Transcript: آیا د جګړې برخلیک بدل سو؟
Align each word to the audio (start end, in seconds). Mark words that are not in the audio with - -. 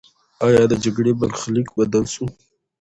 آیا 0.47 0.63
د 0.71 0.73
جګړې 0.83 1.11
برخلیک 1.21 1.67
بدل 1.79 2.03
سو؟ 2.13 2.25